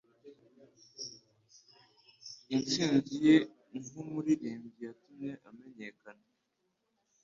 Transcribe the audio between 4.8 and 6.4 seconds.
yatumye amenyekana.